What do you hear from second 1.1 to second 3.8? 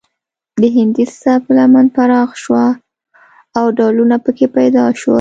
سبک لمن پراخه شوه او